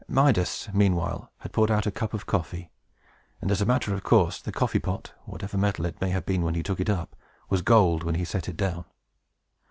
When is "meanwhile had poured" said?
0.73-1.69